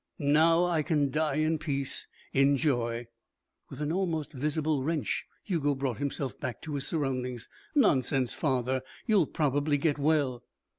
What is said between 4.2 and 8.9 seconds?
visible wrench Hugo brought himself back to his surroundings. "Nonsense, father.